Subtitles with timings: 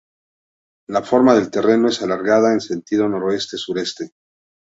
[0.87, 4.13] La forma del terreno es alargada en sentido noroeste-sureste.